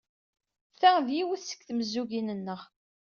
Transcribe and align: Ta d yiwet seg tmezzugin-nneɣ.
Ta 0.79 0.91
d 1.05 1.07
yiwet 1.15 1.41
seg 1.49 1.59
tmezzugin-nneɣ. 1.67 2.61